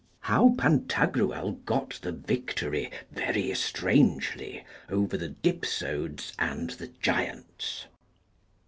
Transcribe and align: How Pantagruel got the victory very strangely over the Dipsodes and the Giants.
How 0.21 0.55
Pantagruel 0.57 1.59
got 1.63 1.99
the 2.01 2.11
victory 2.11 2.89
very 3.11 3.53
strangely 3.53 4.65
over 4.89 5.15
the 5.15 5.29
Dipsodes 5.29 6.33
and 6.39 6.71
the 6.71 6.87
Giants. 7.03 7.85